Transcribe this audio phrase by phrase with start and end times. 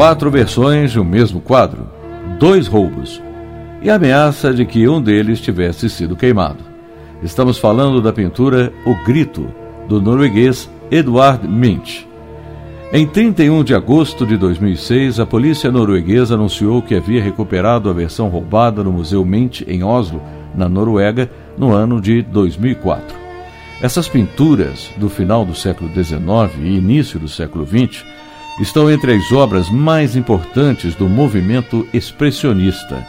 [0.00, 1.86] quatro versões de um mesmo quadro,
[2.38, 3.22] dois roubos,
[3.82, 6.64] e a ameaça de que um deles tivesse sido queimado.
[7.22, 9.46] Estamos falando da pintura O Grito,
[9.86, 12.08] do norueguês Edward Munch.
[12.94, 18.30] Em 31 de agosto de 2006, a polícia norueguesa anunciou que havia recuperado a versão
[18.30, 20.22] roubada no Museu Mint, em Oslo,
[20.54, 23.14] na Noruega, no ano de 2004.
[23.82, 28.02] Essas pinturas do final do século XIX e início do século XX
[28.58, 33.06] estão entre as obras mais importantes do movimento expressionista.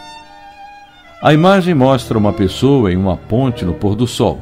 [1.21, 4.39] A imagem mostra uma pessoa em uma ponte no pôr do sol.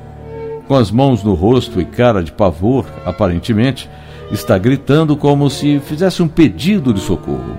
[0.67, 3.89] Com as mãos no rosto e cara de pavor, aparentemente,
[4.31, 7.57] está gritando como se fizesse um pedido de socorro.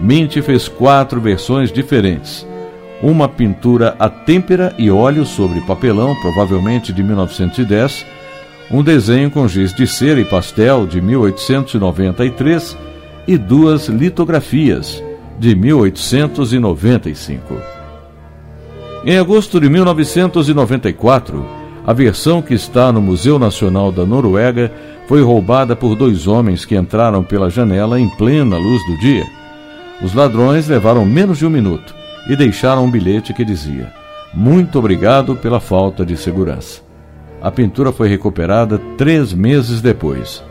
[0.00, 2.46] Mint fez quatro versões diferentes.
[3.02, 8.06] Uma pintura a têmpera e óleo sobre papelão, provavelmente de 1910,
[8.70, 12.76] um desenho com giz de cera e pastel de 1893
[13.26, 15.02] e duas litografias
[15.38, 17.54] de 1895.
[19.04, 21.44] Em agosto de 1994,
[21.86, 24.72] a versão que está no Museu Nacional da Noruega
[25.06, 29.26] foi roubada por dois homens que entraram pela janela em plena luz do dia.
[30.02, 31.94] Os ladrões levaram menos de um minuto
[32.28, 33.92] e deixaram um bilhete que dizia:
[34.32, 36.83] Muito obrigado pela falta de segurança.
[37.44, 40.42] A pintura foi recuperada três meses depois.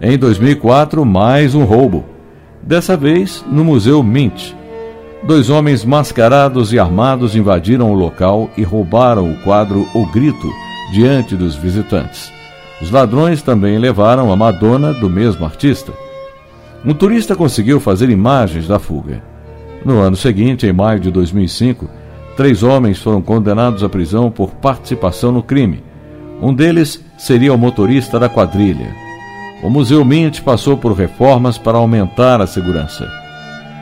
[0.00, 2.06] Em 2004, mais um roubo.
[2.62, 4.54] Dessa vez no Museu Mint,
[5.24, 10.50] Dois homens mascarados e armados invadiram o local e roubaram o quadro O Grito
[10.90, 12.32] diante dos visitantes.
[12.80, 15.92] Os ladrões também levaram a Madonna do mesmo artista.
[16.82, 19.22] Um turista conseguiu fazer imagens da fuga.
[19.84, 21.90] No ano seguinte, em maio de 2005,
[22.38, 25.91] três homens foram condenados à prisão por participação no crime.
[26.42, 28.92] Um deles seria o motorista da quadrilha.
[29.62, 33.08] O Museu Mint passou por reformas para aumentar a segurança.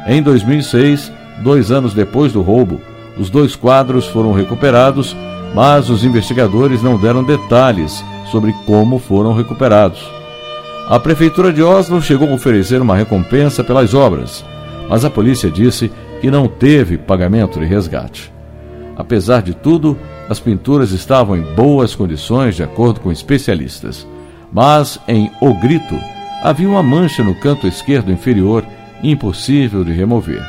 [0.06, 2.80] Em 2006, Dois anos depois do roubo,
[3.18, 5.16] os dois quadros foram recuperados,
[5.54, 10.06] mas os investigadores não deram detalhes sobre como foram recuperados.
[10.86, 14.44] A prefeitura de Oslo chegou a oferecer uma recompensa pelas obras,
[14.88, 15.90] mas a polícia disse
[16.20, 18.30] que não teve pagamento de resgate.
[18.96, 19.96] Apesar de tudo,
[20.28, 24.06] as pinturas estavam em boas condições, de acordo com especialistas.
[24.52, 25.98] Mas em O Grito
[26.42, 28.64] havia uma mancha no canto esquerdo inferior
[29.02, 30.42] impossível de remover.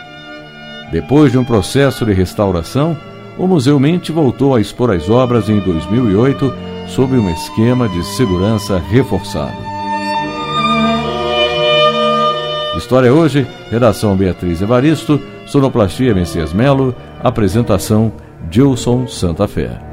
[0.91, 2.97] Depois de um processo de restauração,
[3.37, 6.53] o Museu Mente voltou a expor as obras em 2008
[6.87, 9.71] sob um esquema de segurança reforçado.
[12.75, 18.11] História hoje, redação Beatriz Evaristo, sonoplastia Messias Melo, apresentação
[18.49, 19.90] Gilson Santa Fé.